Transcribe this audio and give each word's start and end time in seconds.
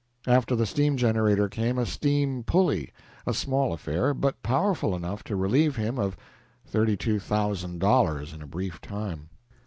After 0.25 0.55
the 0.55 0.65
steam 0.65 0.97
generator 0.97 1.47
came 1.47 1.77
a 1.77 1.85
steam 1.85 2.41
pulley, 2.41 2.91
a 3.27 3.35
small 3.35 3.71
affair, 3.71 4.15
but 4.15 4.41
powerful 4.41 4.95
enough 4.95 5.23
to 5.25 5.35
relieve 5.35 5.75
him 5.75 5.99
of 5.99 6.17
thirty 6.65 6.97
two 6.97 7.19
thousand 7.19 7.77
dollars 7.77 8.33
in 8.33 8.41
a 8.41 8.47
brief 8.47 8.81
time. 8.81 9.29